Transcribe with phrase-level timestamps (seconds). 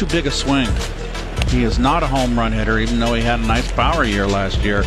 [0.00, 0.66] too big a swing.
[1.48, 4.26] He is not a home run hitter, even though he had a nice power year
[4.26, 4.82] last year.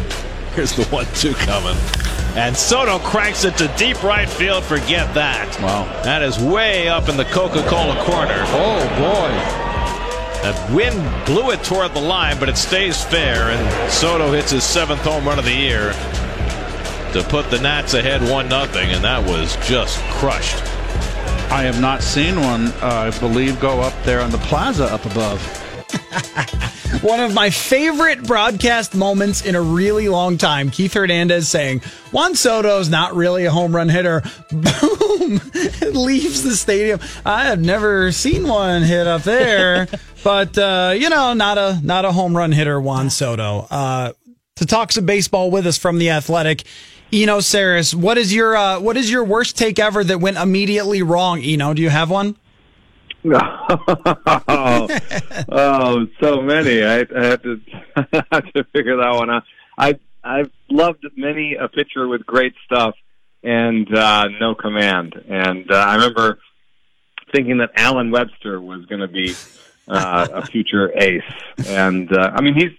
[0.56, 1.78] Here's the one-two coming.
[2.36, 4.64] And Soto cranks it to deep right field.
[4.64, 5.56] Forget that.
[5.62, 5.84] Wow.
[6.02, 8.44] That is way up in the Coca-Cola corner.
[8.48, 9.30] Oh, boy.
[10.42, 13.52] That wind blew it toward the line, but it stays fair.
[13.52, 15.92] And Soto hits his seventh home run of the year
[17.14, 20.73] to put the Nats ahead 1 nothing, and that was just crushed.
[21.54, 25.06] I have not seen one, uh, I believe, go up there on the plaza up
[25.06, 25.40] above.
[27.04, 30.72] One of my favorite broadcast moments in a really long time.
[30.72, 31.82] Keith Hernandez saying,
[32.12, 34.22] Juan Soto's not really a home run hitter.
[34.52, 35.42] Boom!
[35.54, 37.00] It leaves the stadium.
[37.24, 39.88] I have never seen one hit up there,
[40.24, 43.68] but, uh, you know, not a, not a home run hitter, Juan Soto.
[43.70, 44.14] Uh,
[44.56, 46.64] to talk some baseball with us from the Athletic,
[47.14, 51.04] Eno Sarris, what is your uh, what is your worst take ever that went immediately
[51.04, 51.44] wrong?
[51.44, 52.36] Eno, do you have one?
[53.24, 53.40] oh,
[55.50, 56.84] oh, so many.
[56.84, 57.62] I, I have to
[57.96, 59.44] I have to figure that one out.
[59.78, 62.96] I I've loved many a pitcher with great stuff
[63.44, 65.14] and uh, no command.
[65.30, 66.40] And uh, I remember
[67.32, 69.36] thinking that Allen Webster was going to be
[69.88, 71.22] uh, a future ace.
[71.68, 72.72] And uh, I mean, he's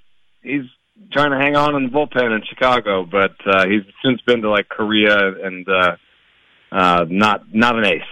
[0.43, 0.69] he's
[1.13, 4.51] trying to hang on in the bullpen in Chicago, but uh, he's since been to
[4.51, 5.97] like Korea and uh,
[6.73, 8.03] uh, not not an ace.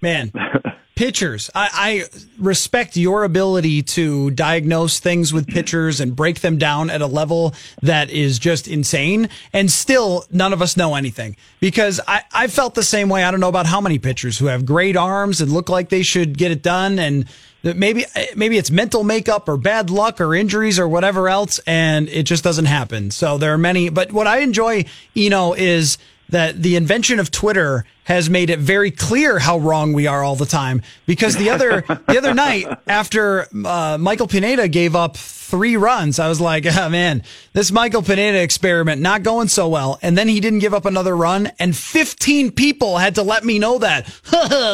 [0.00, 0.32] Man,
[0.94, 1.50] pitchers.
[1.54, 5.54] I, I, respect your ability to diagnose things with mm-hmm.
[5.54, 9.28] pitchers and break them down at a level that is just insane.
[9.52, 13.24] And still, none of us know anything because I, I felt the same way.
[13.24, 16.02] I don't know about how many pitchers who have great arms and look like they
[16.02, 16.98] should get it done.
[16.98, 17.26] And
[17.62, 18.04] maybe,
[18.36, 21.60] maybe it's mental makeup or bad luck or injuries or whatever else.
[21.66, 23.10] And it just doesn't happen.
[23.10, 27.30] So there are many, but what I enjoy, you know, is that the invention of
[27.30, 30.82] Twitter has made it very clear how wrong we are all the time.
[31.06, 36.28] Because the other the other night after uh, Michael Pineda gave up three runs, I
[36.28, 37.22] was like, oh, man,
[37.52, 39.98] this Michael Pineda experiment not going so well.
[40.02, 43.58] And then he didn't give up another run, and 15 people had to let me
[43.58, 44.10] know that.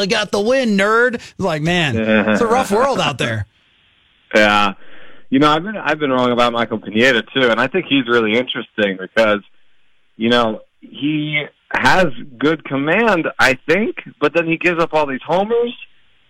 [0.09, 1.21] Got the win, nerd.
[1.39, 3.47] Like, man, it's a rough world out there.
[4.35, 4.75] Yeah.
[5.29, 8.09] You know, I've been I've been wrong about Michael Pineda too, and I think he's
[8.09, 9.41] really interesting because,
[10.17, 12.07] you know, he has
[12.39, 15.75] good command, I think, but then he gives up all these homers.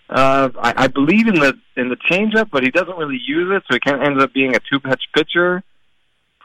[0.09, 3.63] Uh, I, I believe in the in the changeup, but he doesn't really use it,
[3.69, 5.63] so he kind of ends up being a two pitch pitcher.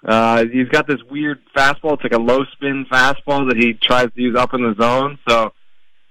[0.03, 1.93] Uh, he's got this weird fastball.
[1.93, 5.17] It's like a low spin fastball that he tries to use up in the zone.
[5.27, 5.51] So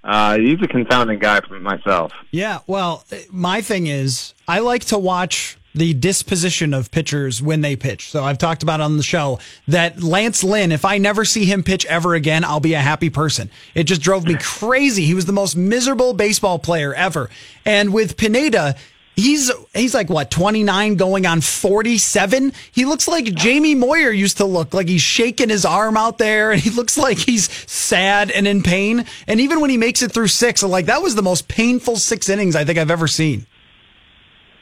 [0.03, 2.11] uh, he's a confounding guy for myself.
[2.29, 7.75] Yeah, well, my thing is, I like to watch the disposition of pitchers when they
[7.75, 8.09] pitch.
[8.09, 11.63] So I've talked about on the show that Lance Lynn, if I never see him
[11.63, 13.51] pitch ever again, I'll be a happy person.
[13.73, 15.05] It just drove me crazy.
[15.05, 17.29] He was the most miserable baseball player ever.
[17.65, 18.75] And with Pineda,
[19.15, 22.51] He's he's like what 29 going on 47.
[22.73, 26.51] He looks like Jamie Moyer used to look like he's shaking his arm out there
[26.51, 29.05] and he looks like he's sad and in pain.
[29.25, 31.95] And even when he makes it through 6, I'm like that was the most painful
[31.95, 33.45] 6 innings I think I've ever seen.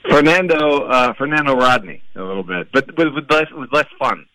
[0.09, 4.25] Fernando uh, Fernando Rodney a little bit, but with, with less with less fun.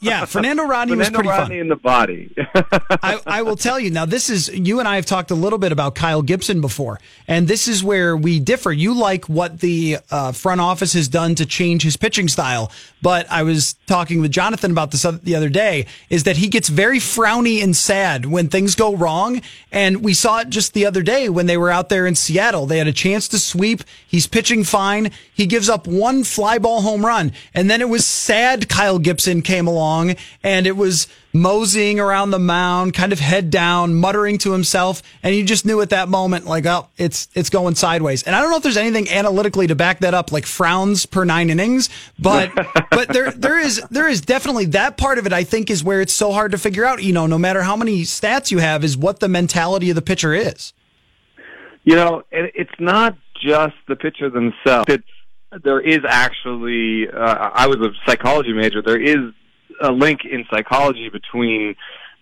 [0.00, 1.60] Yeah, Fernando Rodney Fernando was pretty Rodney fun.
[1.60, 2.34] in the body.
[3.02, 4.04] I, I will tell you now.
[4.04, 7.48] This is you and I have talked a little bit about Kyle Gibson before, and
[7.48, 8.72] this is where we differ.
[8.72, 13.30] You like what the uh, front office has done to change his pitching style, but
[13.30, 15.86] I was talking with Jonathan about this the other day.
[16.10, 19.40] Is that he gets very frowny and sad when things go wrong,
[19.70, 22.66] and we saw it just the other day when they were out there in Seattle.
[22.66, 23.82] They had a chance to sweep.
[24.06, 25.10] He's pitching fine.
[25.32, 28.68] He gives up one fly ball home run, and then it was sad.
[28.68, 33.48] Kyle Gibson came came along and it was moseying around the mound, kind of head
[33.48, 37.48] down, muttering to himself, and you just knew at that moment, like, oh, it's it's
[37.48, 38.22] going sideways.
[38.24, 41.24] And I don't know if there's anything analytically to back that up, like frowns per
[41.24, 42.50] nine innings, but
[42.90, 45.32] but there there is there is definitely that part of it.
[45.32, 47.02] I think is where it's so hard to figure out.
[47.02, 50.02] You know, no matter how many stats you have, is what the mentality of the
[50.02, 50.72] pitcher is.
[51.84, 54.86] You know, it's not just the pitcher themselves.
[54.88, 55.04] It's
[55.64, 57.08] there is actually.
[57.08, 58.82] Uh, I was a psychology major.
[58.82, 59.32] There is
[59.80, 61.74] a link in psychology between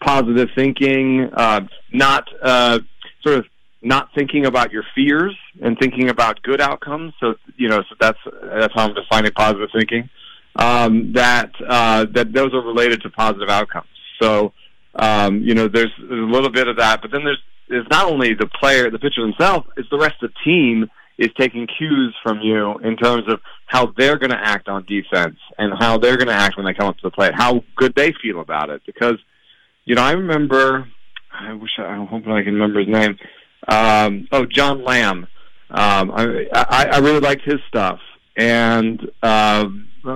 [0.04, 1.62] positive thinking, uh,
[1.92, 2.80] not uh,
[3.22, 3.46] sort of
[3.82, 7.12] not thinking about your fears and thinking about good outcomes.
[7.20, 10.08] So you know, so that's that's how I'm defining positive thinking.
[10.56, 13.88] Um, that uh, that those are related to positive outcomes.
[14.20, 14.52] So
[14.94, 18.06] um, you know, there's, there's a little bit of that, but then there's there's not
[18.06, 22.14] only the player, the pitcher himself, it's the rest of the team is taking cues
[22.22, 26.16] from you in terms of how they're going to act on defense and how they're
[26.16, 28.70] going to act when they come up to the plate, how good they feel about
[28.70, 28.80] it.
[28.86, 29.18] Because,
[29.84, 30.88] you know, I remember,
[31.30, 33.18] I wish I, I'm hoping I can remember his name.
[33.68, 35.28] Um, oh, John Lamb.
[35.70, 38.00] Um, I, I, I really liked his stuff.
[38.36, 39.68] and uh,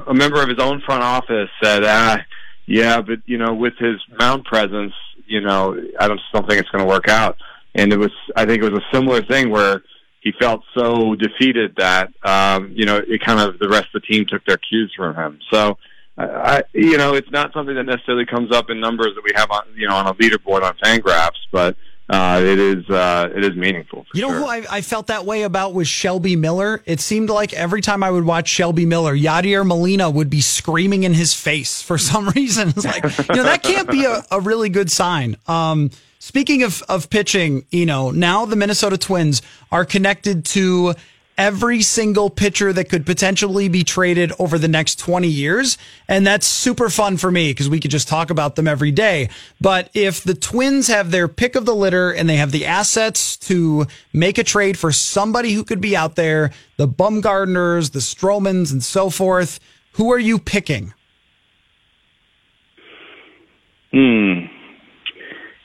[0.06, 2.18] a member of his own front office said, "Ah,
[2.66, 4.94] yeah, but you know, with his mound presence,
[5.26, 7.36] you know, I don't, don't think it's going to work out."
[7.74, 9.82] And it was, I think, it was a similar thing where
[10.24, 14.12] he felt so defeated that um, you know it kind of the rest of the
[14.12, 15.38] team took their cues from him.
[15.52, 15.78] So.
[16.16, 19.50] I, you know, it's not something that necessarily comes up in numbers that we have
[19.50, 21.76] on, you know, on a leaderboard on Fangraphs, but
[22.08, 24.04] uh, it is uh, it is meaningful.
[24.12, 24.38] you know sure.
[24.40, 26.82] who I, I, felt that way about was Shelby Miller.
[26.84, 31.04] It seemed like every time I would watch Shelby Miller, Yadier Molina would be screaming
[31.04, 32.68] in his face for some reason.
[32.68, 35.36] It's like you know that can't be a, a really good sign.
[35.46, 35.90] Um,
[36.24, 40.94] speaking of of pitching, you know now the Minnesota Twins are connected to
[41.36, 45.76] every single pitcher that could potentially be traded over the next 20 years.
[46.06, 49.28] And that's super fun for me because we could just talk about them every day.
[49.60, 53.36] But if the Twins have their pick of the litter and they have the assets
[53.48, 58.70] to make a trade for somebody who could be out there, the Bumgarners, the Stromans,
[58.70, 59.58] and so forth,
[59.94, 60.94] who are you picking?
[63.92, 64.53] Hmm.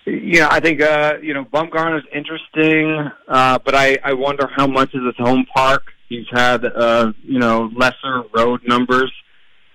[0.05, 4.89] Yeah, I think uh, you know Bumgarner's interesting, uh, but I, I wonder how much
[4.93, 5.83] is his home park.
[6.07, 9.11] He's had uh, you know lesser road numbers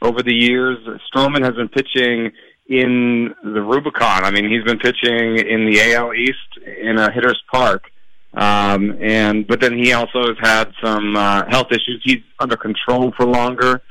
[0.02, 0.78] over the years.
[1.12, 2.32] Stroman has been pitching
[2.68, 4.24] in the Rubicon.
[4.24, 7.84] I mean, he's been pitching in the AL East in a hitter's park,
[8.32, 12.00] um, and but then he also has had some uh, health issues.
[12.02, 13.82] He's under control for longer.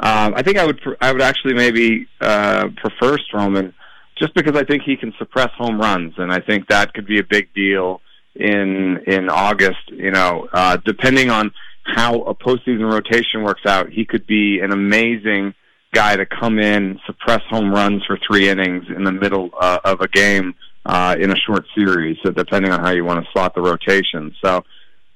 [0.00, 3.72] Um, I think I would I would actually maybe uh, prefer Stroman
[4.18, 7.18] just because I think he can suppress home runs, and I think that could be
[7.18, 8.00] a big deal
[8.34, 9.90] in in August.
[9.90, 11.52] You know, uh, depending on
[11.84, 15.54] how a postseason rotation works out, he could be an amazing
[15.94, 20.00] guy to come in, suppress home runs for three innings in the middle uh, of
[20.00, 20.54] a game
[20.84, 22.18] uh, in a short series.
[22.22, 24.64] So depending on how you want to slot the rotation, so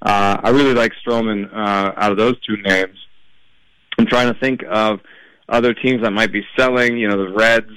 [0.01, 2.97] uh, I really like Stroman uh, out of those two names.
[3.97, 4.99] I'm trying to think of
[5.47, 6.97] other teams that might be selling.
[6.97, 7.69] You know, the Reds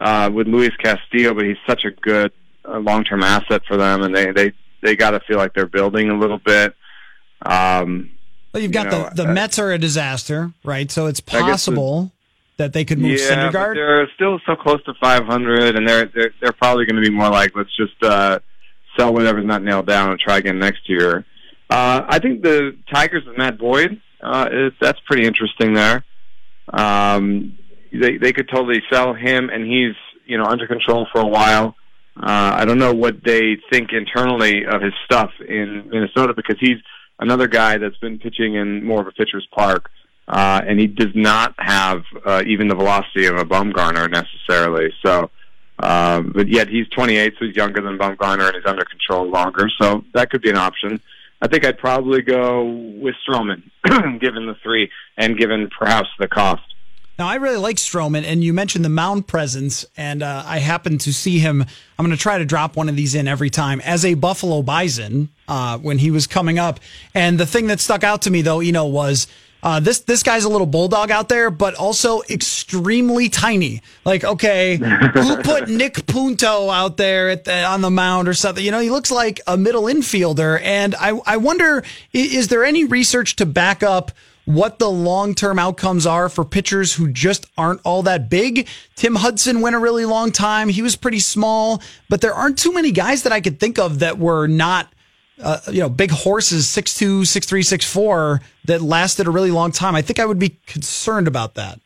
[0.00, 2.32] uh, with Luis Castillo, but he's such a good
[2.64, 4.52] uh, long-term asset for them, and they they
[4.82, 6.74] they got to feel like they're building a little bit.
[7.42, 8.10] Um,
[8.52, 10.90] well, you've got you know, the the uh, Mets are a disaster, right?
[10.90, 12.12] So it's possible
[12.56, 13.74] that they could move yeah, Syndergaard.
[13.74, 17.30] They're still so close to 500, and they're they're, they're probably going to be more
[17.30, 18.40] like let's just uh,
[18.98, 21.24] sell whatever's not nailed down and try again next year.
[21.68, 26.04] Uh, I think the Tigers with Matt Boyd, uh, is, that's pretty interesting there.
[26.72, 27.56] Um,
[27.92, 29.94] they they could totally sell him, and he's
[30.26, 31.76] you know under control for a while.
[32.16, 36.78] Uh, I don't know what they think internally of his stuff in Minnesota because he's
[37.18, 39.90] another guy that's been pitching in more of a pitcher's park,
[40.28, 44.92] uh, and he does not have uh, even the velocity of a Bumgarner necessarily.
[45.04, 45.30] So,
[45.78, 49.70] uh, but yet he's 28, so he's younger than Bumgarner and he's under control longer.
[49.80, 51.00] So that could be an option.
[51.42, 53.62] I think I'd probably go with Stroman,
[54.20, 56.62] given the three and given perhaps the cost.
[57.20, 60.96] Now, I really like Stroman, and you mentioned the mound presence, and uh, I happen
[60.96, 61.60] to see him.
[61.98, 64.62] I'm going to try to drop one of these in every time as a Buffalo
[64.62, 66.80] Bison uh, when he was coming up.
[67.12, 69.26] And the thing that stuck out to me, though, you know, was
[69.62, 73.82] uh, this this guy's a little bulldog out there, but also extremely tiny.
[74.06, 78.64] Like, okay, who put Nick Punto out there the, on the mound or something?
[78.64, 81.84] You know, he looks like a middle infielder, and I I wonder
[82.14, 84.10] is there any research to back up?
[84.54, 88.68] What the long term outcomes are for pitchers who just aren't all that big.
[88.96, 90.68] Tim Hudson went a really long time.
[90.68, 94.00] He was pretty small, but there aren't too many guys that I could think of
[94.00, 94.92] that were not.
[95.42, 99.50] Uh, you know, big horses, six two, six three, six four, that lasted a really
[99.50, 99.94] long time.
[99.94, 101.80] I think I would be concerned about that.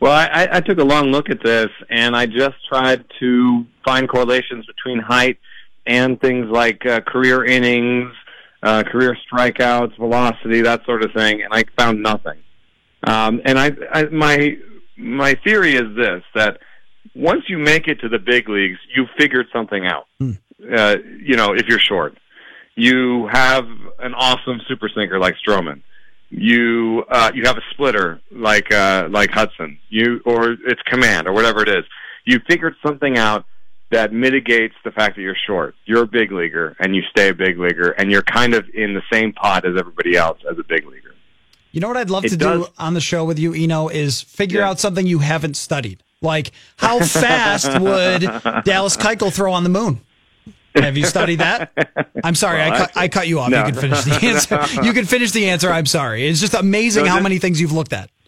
[0.00, 4.06] Well, I, I took a long look at this, and I just tried to find
[4.06, 5.38] correlations between height
[5.86, 8.12] and things like uh, career innings,
[8.62, 12.38] uh, career strikeouts, velocity, that sort of thing, and I found nothing.
[13.06, 14.56] Um, and I, I, my
[14.96, 16.58] my theory is this: that
[17.14, 20.06] once you make it to the big leagues, you've figured something out.
[20.18, 20.32] Hmm.
[20.74, 22.16] Uh, you know, if you're short,
[22.74, 23.64] you have
[23.98, 25.82] an awesome super sinker like Stroman.
[26.30, 29.78] You uh, you have a splitter like uh, like Hudson.
[29.88, 31.84] You or it's command or whatever it is.
[32.24, 33.44] You figured something out
[33.90, 35.74] that mitigates the fact that you're short.
[35.84, 38.94] You're a big leaguer and you stay a big leaguer and you're kind of in
[38.94, 41.14] the same pot as everybody else as a big leaguer.
[41.70, 42.66] You know what I'd love it to does.
[42.66, 44.70] do on the show with you, Eno, is figure yeah.
[44.70, 46.02] out something you haven't studied.
[46.22, 48.22] Like how fast would
[48.64, 50.00] Dallas Keuchel throw on the moon?
[50.74, 51.72] Have you studied that?
[52.22, 53.50] I'm sorry, well, I, cut, I cut you off.
[53.50, 53.58] No.
[53.58, 54.82] You can finish the answer.
[54.82, 55.70] You can finish the answer.
[55.70, 56.26] I'm sorry.
[56.26, 58.10] It's just amazing so how many things you've looked at.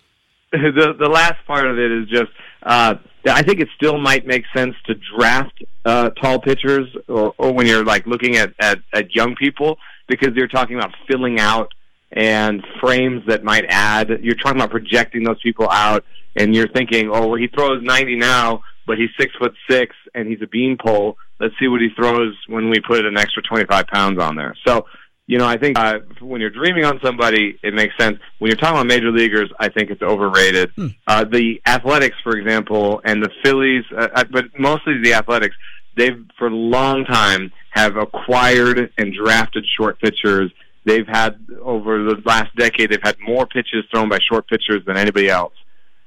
[0.51, 2.95] The the last part of it is just uh,
[3.35, 7.67] I think it still might make sense to draft uh, tall pitchers, or, or when
[7.67, 11.73] you're like looking at, at at young people, because you're talking about filling out
[12.13, 14.09] and frames that might add.
[14.23, 16.05] You're talking about projecting those people out,
[16.37, 20.29] and you're thinking, oh, well, he throws 90 now, but he's six foot six and
[20.29, 21.17] he's a beanpole.
[21.41, 24.57] Let's see what he throws when we put an extra 25 pounds on there.
[24.67, 24.87] So,
[25.29, 28.19] you know, I think uh, when you're dreaming on somebody, it makes sense.
[28.39, 30.71] When you're talking about major leaguers, I think it's overrated.
[30.75, 30.87] Hmm.
[31.07, 35.55] Uh, the Athletics, for example, and the Phillies, uh, uh but mostly the Athletics,
[35.97, 40.51] they've for a long time have acquired and drafted short pitchers.
[40.87, 44.97] They've had over the last decade, they've had more pitches thrown by short pitchers than
[44.97, 45.55] anybody else.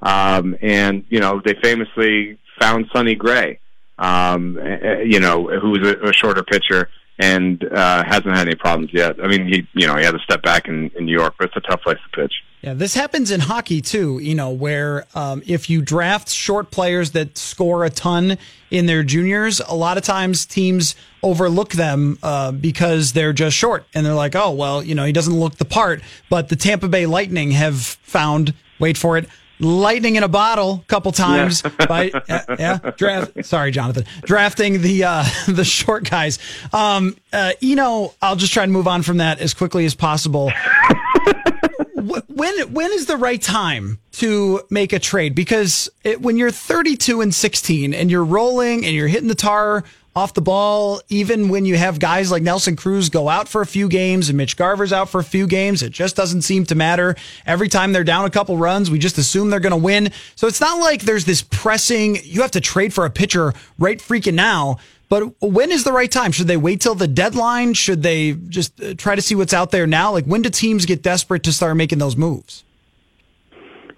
[0.01, 3.59] Um, and you know, they famously found Sonny Gray,
[3.99, 6.89] um, eh, eh, you know, who's a, a shorter pitcher
[7.19, 9.23] and uh, hasn't had any problems yet.
[9.23, 11.47] I mean, he you know he had to step back in, in New York, but
[11.47, 12.33] it's a tough place to pitch.
[12.61, 14.19] Yeah, this happens in hockey too.
[14.19, 18.37] You know, where um, if you draft short players that score a ton
[18.69, 23.85] in their juniors, a lot of times teams overlook them uh, because they're just short,
[23.93, 26.01] and they're like, oh well, you know, he doesn't look the part.
[26.29, 29.27] But the Tampa Bay Lightning have found, wait for it,
[29.61, 31.85] lightning in a bottle a couple times yeah.
[31.85, 36.39] by yeah, yeah, draft sorry Jonathan drafting the uh the short guys.
[36.73, 39.95] Um uh you know I'll just try to move on from that as quickly as
[39.95, 40.51] possible.
[42.29, 45.35] When when is the right time to make a trade?
[45.35, 49.83] Because it, when you're 32 and 16 and you're rolling and you're hitting the tar
[50.15, 53.65] off the ball, even when you have guys like Nelson Cruz go out for a
[53.65, 56.75] few games and Mitch Garver's out for a few games, it just doesn't seem to
[56.75, 57.15] matter.
[57.45, 60.11] Every time they're down a couple runs, we just assume they're going to win.
[60.35, 63.99] So it's not like there's this pressing, you have to trade for a pitcher right
[63.99, 64.79] freaking now.
[65.07, 66.31] But when is the right time?
[66.31, 67.73] Should they wait till the deadline?
[67.73, 70.11] Should they just uh, try to see what's out there now?
[70.11, 72.65] Like when do teams get desperate to start making those moves?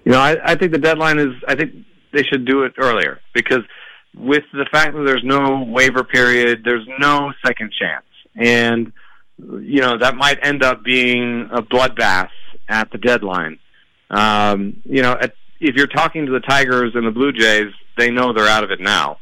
[0.06, 1.74] You know, I, I think the deadline is, I think
[2.12, 3.64] they should do it earlier because–
[4.16, 8.06] with the fact that there's no waiver period, there's no second chance.
[8.36, 8.94] And,
[9.38, 12.30] you know, that might end up being a bloodbath
[12.68, 13.60] at the deadline.
[14.10, 18.12] Um, you know, at, if you're talking to the Tigers and the Blue Jays, they
[18.12, 19.18] know they're out of it now.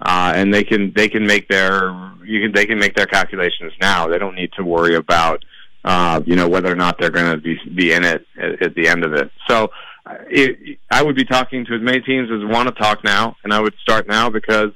[0.00, 1.92] Uh, and they can they can make their
[2.24, 4.08] you can they can make their calculations now.
[4.08, 5.44] They don't need to worry about
[5.84, 8.74] uh, you know whether or not they're going to be be in it at, at
[8.74, 9.30] the end of it.
[9.48, 9.70] So
[10.06, 13.52] it, I would be talking to as many teams as want to talk now, and
[13.52, 14.70] I would start now because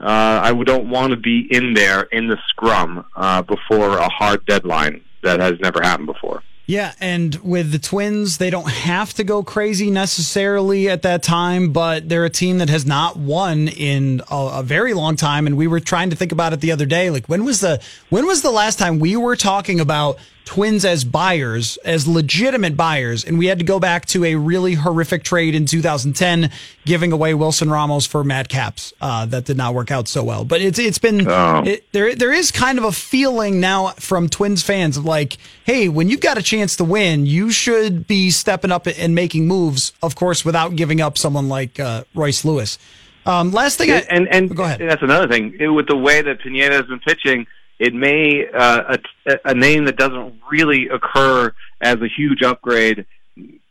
[0.00, 4.44] uh, I don't want to be in there in the scrum uh, before a hard
[4.46, 6.42] deadline that has never happened before.
[6.66, 11.72] Yeah, and with the Twins, they don't have to go crazy necessarily at that time,
[11.72, 15.46] but they're a team that has not won in a, a, very long time.
[15.46, 17.10] And we were trying to think about it the other day.
[17.10, 21.04] Like, when was the when was the last time we were talking about Twins as
[21.04, 25.54] buyers, as legitimate buyers, and we had to go back to a really horrific trade
[25.54, 26.50] in 2010,
[26.84, 28.92] giving away Wilson Ramos for Matt Capps.
[29.00, 30.44] Uh, that did not work out so well.
[30.44, 31.62] But it's it's been oh.
[31.64, 32.14] it, there.
[32.14, 36.20] There is kind of a feeling now from Twins fans of like, hey, when you've
[36.20, 39.92] got a chance to win, you should be stepping up and making moves.
[40.02, 42.78] Of course, without giving up someone like uh, Royce Lewis.
[43.26, 44.80] Um, last thing, I, and and go ahead.
[44.80, 47.46] That's another thing with the way that Pineda has been pitching
[47.78, 53.06] it may uh, a, a name that doesn't really occur as a huge upgrade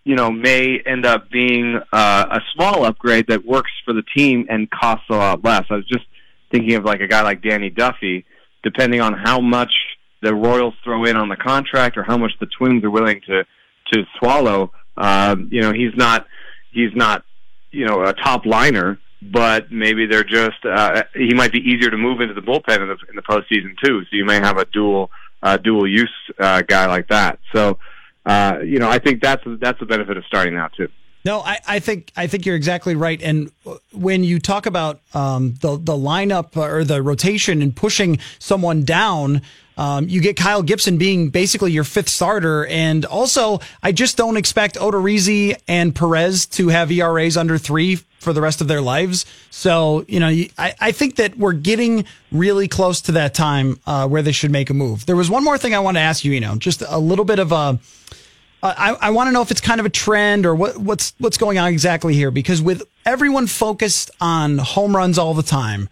[0.04, 4.46] you know, may end up being uh, a small upgrade that works for the team
[4.50, 5.66] and costs a lot less.
[5.70, 6.06] I was just
[6.52, 8.26] thinking of like a guy like Danny Duffy,
[8.64, 9.74] depending on how much
[10.22, 13.46] the Royals throw in on the contract or how much the Twins are willing to
[13.94, 14.72] to swallow.
[14.98, 16.28] Um, you know, he's not
[16.72, 17.24] he's not
[17.72, 19.00] you know a top liner,
[19.32, 22.88] but maybe they're just uh, he might be easier to move into the bullpen in
[22.88, 24.02] the in the postseason too.
[24.04, 25.12] So you may have a dual
[25.42, 27.40] uh, dual use uh, guy like that.
[27.54, 27.80] So
[28.26, 30.90] uh, you know, I think that's that's the benefit of starting out too.
[31.26, 33.22] No, I, I think I think you're exactly right.
[33.22, 33.52] And
[33.92, 39.42] when you talk about um, the the lineup or the rotation and pushing someone down,
[39.78, 44.36] um, you get Kyle Gibson being basically your fifth starter, and also I just don't
[44.36, 49.26] expect Odorizzi and Perez to have ERAs under three for the rest of their lives.
[49.50, 54.08] So you know, I, I think that we're getting really close to that time uh,
[54.08, 55.06] where they should make a move.
[55.06, 56.32] There was one more thing I want to ask you.
[56.32, 57.80] You know, just a little bit of a.
[58.66, 61.38] I, I want to know if it's kind of a trend or what, what's what's
[61.38, 62.32] going on exactly here.
[62.32, 65.90] Because with everyone focused on home runs all the time,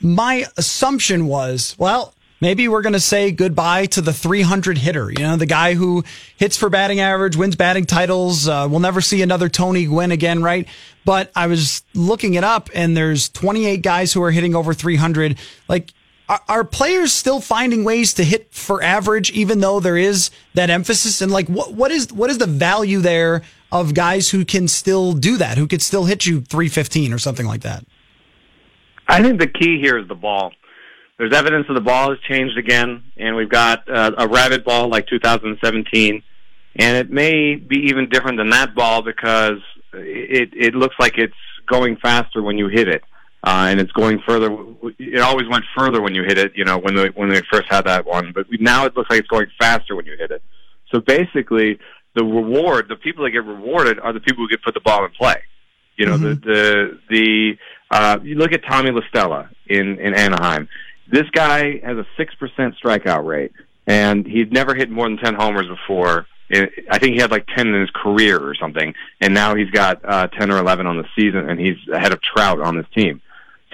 [0.00, 5.10] my assumption was, well, maybe we're going to say goodbye to the 300 hitter.
[5.10, 6.02] You know, the guy who
[6.36, 8.48] hits for batting average, wins batting titles.
[8.48, 10.66] Uh, we'll never see another Tony Gwynn again, right?
[11.04, 15.38] But I was looking it up and there's 28 guys who are hitting over 300.
[15.68, 15.92] Like,
[16.28, 20.68] are, are players still finding ways to hit for average, even though there is that
[20.68, 21.22] emphasis?
[21.22, 25.12] And like, what, what is, what is the value there of guys who can still
[25.12, 27.86] do that, who could still hit you 315 or something like that?
[29.06, 30.52] I think the key here is the ball
[31.22, 34.88] there's evidence that the ball has changed again, and we've got uh, a rabbit ball
[34.88, 36.20] like 2017.
[36.74, 39.60] And it may be even different than that ball because
[39.92, 41.32] it it looks like it's
[41.68, 43.04] going faster when you hit it.
[43.44, 44.48] Uh, and it's going further.
[44.98, 47.66] It always went further when you hit it, you know, when they when they first
[47.70, 48.32] had that one.
[48.34, 50.42] But now it looks like it's going faster when you hit it.
[50.92, 51.78] So basically,
[52.16, 55.04] the reward, the people that get rewarded, are the people who get put the ball
[55.04, 55.40] in play.
[55.96, 56.24] You know, mm-hmm.
[56.24, 57.58] the the the
[57.92, 60.68] uh, you look at Tommy La Stella in in Anaheim.
[61.12, 63.52] This guy has a six percent strikeout rate,
[63.86, 66.26] and he'd never hit more than ten homers before.
[66.50, 70.00] I think he had like ten in his career or something, and now he's got
[70.04, 73.20] uh, ten or eleven on the season, and he's ahead of Trout on this team.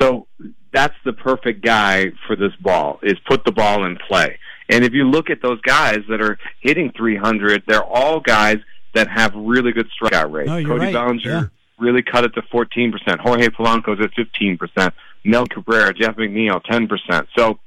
[0.00, 0.26] So
[0.73, 2.99] that's the perfect guy for this ball.
[3.04, 4.38] Is put the ball in play.
[4.68, 8.59] And if you look at those guys that are hitting 300, they're all guys
[8.95, 10.49] that have really good strikeout rates.
[10.49, 10.92] No, Cody right.
[10.92, 11.45] Bellinger yeah.
[11.78, 13.18] really cut it to 14%.
[13.21, 14.92] Jorge Polanco's at 15%.
[15.29, 17.27] Mel Cabrera, Jeff McNeil, 10%.
[17.37, 17.59] So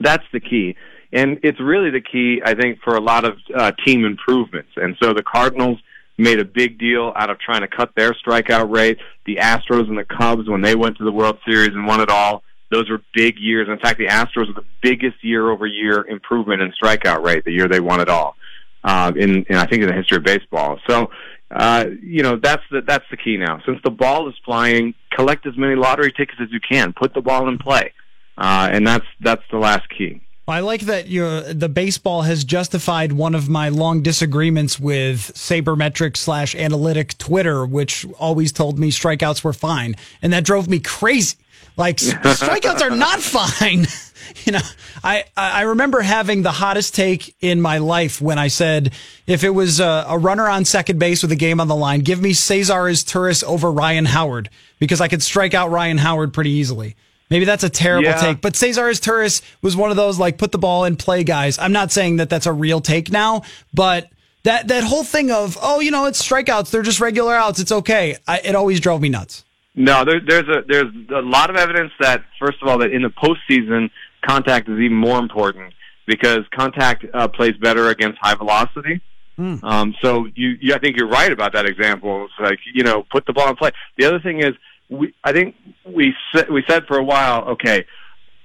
[0.00, 0.76] that's the key.
[1.12, 4.70] And it's really the key, I think, for a lot of uh, team improvements.
[4.76, 5.78] And so the Cardinals
[6.18, 8.98] made a big deal out of trying to cut their strikeout rate.
[9.26, 12.08] The Astros and the Cubs, when they went to the World Series and won it
[12.08, 13.68] all, those were big years.
[13.68, 17.80] In fact, the Astros were the biggest year-over-year improvement in strikeout rate the year they
[17.80, 18.34] won it all.
[18.82, 20.78] Uh, in, in I think in the history of baseball.
[20.88, 21.10] So,
[21.50, 23.60] uh, you know, that's the that's the key now.
[23.64, 26.92] Since the ball is flying, collect as many lottery tickets as you can.
[26.92, 27.92] Put the ball in play,
[28.36, 30.20] uh, and that's that's the last key.
[30.48, 36.54] I like that the baseball has justified one of my long disagreements with sabermetric slash
[36.54, 41.36] analytic Twitter, which always told me strikeouts were fine, and that drove me crazy.
[41.76, 43.86] Like strikeouts are not fine.
[44.44, 44.60] you know,
[45.02, 48.92] I I remember having the hottest take in my life when I said
[49.26, 52.00] if it was a, a runner on second base with a game on the line,
[52.00, 56.50] give me Cesar Izturis over Ryan Howard because I could strike out Ryan Howard pretty
[56.50, 56.96] easily.
[57.28, 58.20] Maybe that's a terrible yeah.
[58.20, 61.58] take, but Cesar Izturis was one of those like put the ball in play guys.
[61.58, 63.42] I'm not saying that that's a real take now,
[63.74, 64.08] but
[64.44, 67.72] that that whole thing of oh, you know, it's strikeouts, they're just regular outs, it's
[67.72, 68.16] okay.
[68.28, 69.44] I, it always drove me nuts.
[69.74, 73.02] No, there, there's a there's a lot of evidence that first of all that in
[73.02, 73.90] the postseason
[74.26, 75.72] contact is even more important
[76.06, 79.00] because contact uh, plays better against high velocity.
[79.38, 79.62] Mm.
[79.62, 82.24] Um, so you, you, I think you're right about that example.
[82.24, 83.70] It's like you know, put the ball in play.
[83.98, 84.52] The other thing is
[84.88, 87.84] we, I think we said, we said for a while, okay,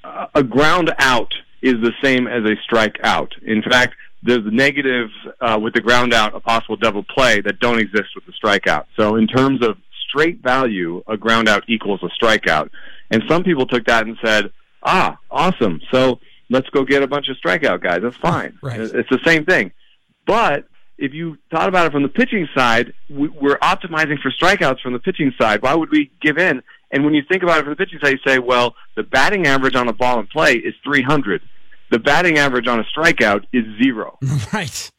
[0.04, 3.34] uh, a ground out is the same as a strike out.
[3.46, 7.80] In fact, there's negative uh, with the ground out, a possible double play that don't
[7.80, 8.86] exist with the strikeout.
[8.96, 12.70] So in terms of straight value, a ground out equals a strikeout.
[13.10, 14.52] And some people took that and said,
[14.84, 15.82] ah, awesome.
[15.92, 18.02] So let's go get a bunch of strikeout guys.
[18.02, 18.58] That's fine.
[18.62, 18.80] Right.
[18.80, 19.72] It's the same thing.
[20.26, 20.66] But
[20.98, 25.00] if you thought about it from the pitching side, we're optimizing for strikeouts from the
[25.00, 25.62] pitching side.
[25.62, 26.62] Why would we give in?
[26.92, 29.48] And when you think about it from the pitching side, you say, well, the batting
[29.48, 31.42] average on a ball in play is 300.
[31.90, 34.18] The batting average on a strikeout is zero.
[34.54, 34.92] Right.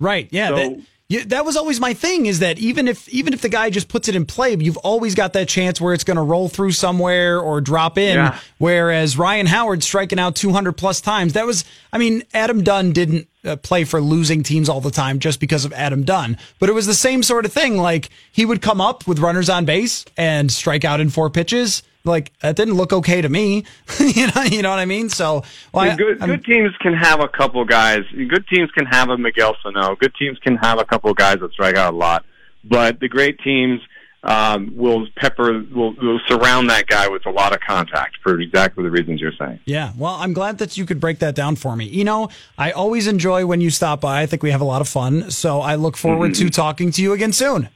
[0.00, 0.28] Right.
[0.30, 0.48] Yeah.
[0.48, 0.80] So, that,
[1.10, 4.08] that was always my thing is that even if even if the guy just puts
[4.08, 7.40] it in play, you've always got that chance where it's going to roll through somewhere
[7.40, 8.16] or drop in.
[8.16, 8.38] Yeah.
[8.58, 13.26] Whereas Ryan Howard striking out 200 plus times, that was, I mean, Adam Dunn didn't
[13.44, 16.72] uh, play for losing teams all the time just because of Adam Dunn, but it
[16.72, 17.76] was the same sort of thing.
[17.76, 21.82] Like he would come up with runners on base and strike out in four pitches
[22.08, 23.64] like that didn't look okay to me.
[24.00, 25.08] you know, you know what I mean.
[25.08, 28.00] So, well, good, I, good teams can have a couple guys.
[28.10, 29.94] Good teams can have a Miguel Sano.
[29.96, 32.24] Good teams can have a couple guys that strike out a lot.
[32.64, 33.80] But the great teams
[34.24, 38.84] um, will pepper will, will surround that guy with a lot of contact for exactly
[38.84, 39.60] the reasons you're saying.
[39.64, 41.86] Yeah, well, I'm glad that you could break that down for me.
[41.86, 44.22] You know, I always enjoy when you stop by.
[44.22, 45.30] I think we have a lot of fun.
[45.30, 46.46] So I look forward mm-hmm.
[46.46, 47.68] to talking to you again soon.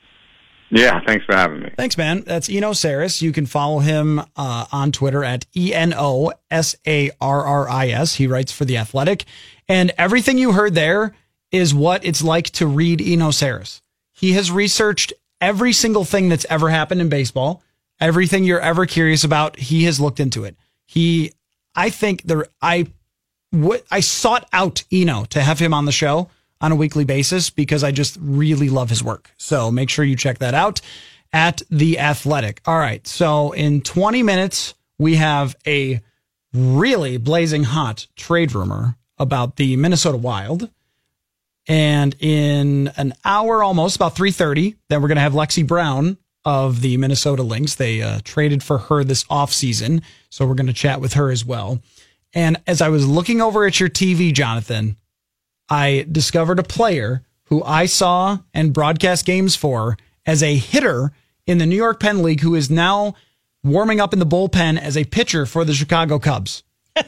[0.74, 1.70] Yeah, thanks for having me.
[1.76, 2.22] Thanks, man.
[2.22, 3.20] That's Eno Sarris.
[3.20, 7.68] You can follow him uh, on Twitter at E N O S A R R
[7.68, 8.14] I S.
[8.14, 9.26] He writes for The Athletic.
[9.68, 11.14] And everything you heard there
[11.50, 13.82] is what it's like to read Eno Sarris.
[14.12, 17.62] He has researched every single thing that's ever happened in baseball,
[18.00, 19.58] everything you're ever curious about.
[19.58, 20.56] He has looked into it.
[20.86, 21.32] He,
[21.74, 22.86] I think there, I,
[23.50, 27.50] what I sought out Eno to have him on the show on a weekly basis
[27.50, 29.30] because I just really love his work.
[29.36, 30.80] So make sure you check that out
[31.32, 32.62] at The Athletic.
[32.64, 33.06] All right.
[33.06, 36.00] So in 20 minutes, we have a
[36.54, 40.70] really blazing hot trade rumor about the Minnesota Wild.
[41.68, 46.80] And in an hour almost, about 3.30, then we're going to have Lexie Brown of
[46.80, 47.76] the Minnesota Lynx.
[47.76, 50.02] They uh, traded for her this offseason.
[50.30, 51.80] So we're going to chat with her as well.
[52.34, 54.96] And as I was looking over at your TV, Jonathan,
[55.68, 59.96] I discovered a player who I saw and broadcast games for
[60.26, 61.12] as a hitter
[61.46, 63.14] in the New York Penn League who is now
[63.62, 66.62] warming up in the bullpen as a pitcher for the Chicago Cubs.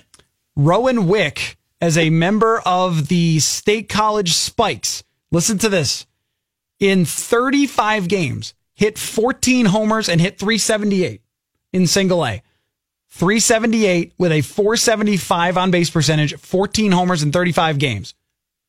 [0.57, 6.07] Rowan Wick, as a member of the State College Spikes, Listen to this.
[6.79, 11.23] In 35 games, hit 14 homers and hit 378
[11.73, 12.41] in single A.
[13.09, 18.15] 378 with a 475 on base percentage, 14 homers in 35 games.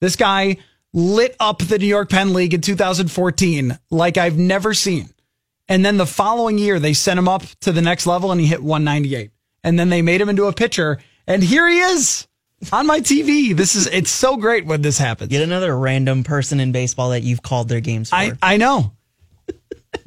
[0.01, 0.58] This guy
[0.91, 5.12] lit up the New York Penn League in 2014 like I've never seen.
[5.67, 8.47] And then the following year, they sent him up to the next level and he
[8.47, 9.30] hit 198.
[9.63, 10.97] And then they made him into a pitcher.
[11.28, 12.28] And here he is
[12.72, 13.56] on my TV.
[13.56, 15.30] This is, it's so great when this happens.
[15.30, 18.15] Get another random person in baseball that you've called their games for.
[18.15, 18.91] I, I know.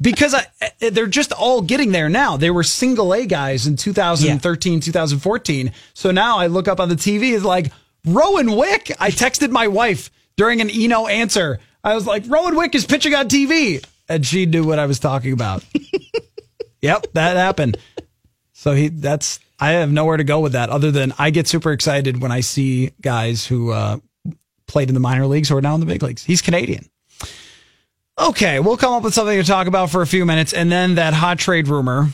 [0.01, 2.37] because I, eh, eh, they're just all getting there now.
[2.37, 4.79] They were single A guys in 2013, yeah.
[4.79, 5.71] 2014.
[5.93, 7.71] So now I look up on the TV, it's like
[8.05, 8.95] Rowan Wick.
[8.99, 11.59] I texted my wife during an Eno answer.
[11.83, 13.83] I was like, Rowan Wick is pitching on TV.
[14.07, 15.63] And she knew what I was talking about.
[16.81, 17.77] yep, that happened.
[18.53, 21.71] So he, that's, I have nowhere to go with that other than I get super
[21.71, 23.97] excited when I see guys who uh,
[24.67, 26.23] played in the minor leagues who are now in the big leagues.
[26.23, 26.89] He's Canadian.
[28.17, 30.95] Okay, we'll come up with something to talk about for a few minutes, and then
[30.95, 32.09] that hot trade rumor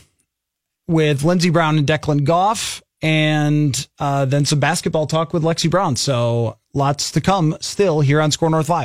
[0.87, 5.95] with Lindsey Brown and Declan Goff, and uh, then some basketball talk with Lexie Brown.
[5.95, 8.83] So lots to come still here on SKOR North Live.